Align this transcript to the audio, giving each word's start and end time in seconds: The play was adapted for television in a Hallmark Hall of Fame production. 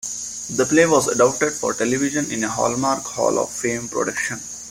The 0.55 0.65
play 0.65 0.87
was 0.87 1.09
adapted 1.09 1.53
for 1.53 1.75
television 1.75 2.31
in 2.31 2.43
a 2.43 2.49
Hallmark 2.49 3.03
Hall 3.03 3.37
of 3.37 3.51
Fame 3.51 3.87
production. 3.87 4.41